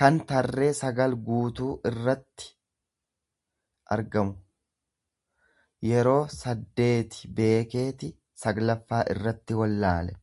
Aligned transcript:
kan 0.00 0.18
tarree 0.32 0.68
sagal 0.80 1.16
guutuu. 1.28 1.70
irratti 1.90 2.46
argamu; 3.96 4.36
Yeroo 5.90 6.16
saddeeti 6.38 7.34
beekeeti, 7.42 8.14
salgaffaa 8.46 9.04
irratti 9.18 9.62
wallâale. 9.64 10.20